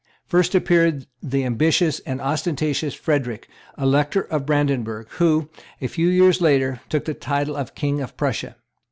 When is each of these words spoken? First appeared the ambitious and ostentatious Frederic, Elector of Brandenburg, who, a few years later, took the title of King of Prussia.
First 0.25 0.55
appeared 0.55 1.05
the 1.21 1.43
ambitious 1.43 1.99
and 2.07 2.19
ostentatious 2.19 2.95
Frederic, 2.95 3.47
Elector 3.77 4.21
of 4.21 4.47
Brandenburg, 4.47 5.05
who, 5.19 5.47
a 5.79 5.85
few 5.85 6.07
years 6.07 6.41
later, 6.41 6.81
took 6.89 7.05
the 7.05 7.13
title 7.13 7.55
of 7.55 7.75
King 7.75 8.01
of 8.01 8.17
Prussia. 8.17 8.55